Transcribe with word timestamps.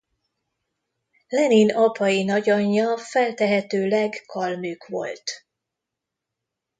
Lenin 1.31 1.69
apai 1.69 2.23
nagyanyja 2.23 2.97
feltehetőleg 2.97 4.23
kalmük 4.27 4.87
volt. 4.87 5.45